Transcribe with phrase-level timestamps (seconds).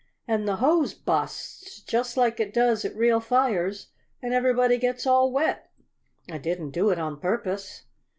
[0.27, 3.89] And the hose busts just like it does at real fires
[4.19, 5.69] and everybody gets all wet.
[6.27, 7.83] I didn't do it on purpose!"